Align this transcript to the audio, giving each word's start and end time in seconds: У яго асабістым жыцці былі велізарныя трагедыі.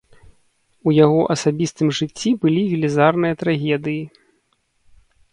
У 0.91 0.93
яго 1.05 1.17
асабістым 1.33 1.91
жыцці 1.97 2.31
былі 2.45 2.63
велізарныя 2.71 3.37
трагедыі. 3.43 4.01